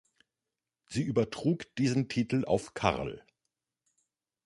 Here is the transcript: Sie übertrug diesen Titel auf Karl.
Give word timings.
Sie 0.87 1.03
übertrug 1.03 1.75
diesen 1.75 2.07
Titel 2.09 2.43
auf 2.43 2.73
Karl. 2.73 3.23